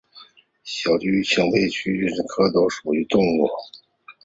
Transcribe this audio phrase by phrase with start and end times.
[0.63, 3.47] 小鼩鼱为鼩鼱科鼩鼱属的动物。